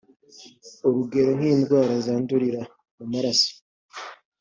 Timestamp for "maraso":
3.11-3.53